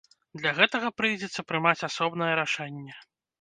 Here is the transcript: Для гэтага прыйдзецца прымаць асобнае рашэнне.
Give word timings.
Для 0.39 0.53
гэтага 0.59 0.89
прыйдзецца 1.01 1.43
прымаць 1.51 1.83
асобнае 1.89 2.31
рашэнне. 2.41 2.99